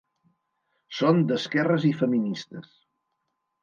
Són 1.01 1.21
d'esquerres 1.33 1.87
i 1.93 1.95
feministes. 2.03 2.77